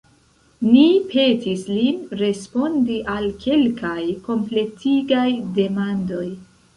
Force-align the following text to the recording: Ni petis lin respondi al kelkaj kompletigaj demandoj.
Ni 0.67 0.85
petis 1.09 1.65
lin 1.73 1.99
respondi 2.21 2.95
al 3.15 3.27
kelkaj 3.43 3.99
kompletigaj 4.29 5.27
demandoj. 5.59 6.25